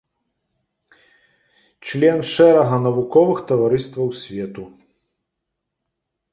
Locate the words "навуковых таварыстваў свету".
2.87-4.63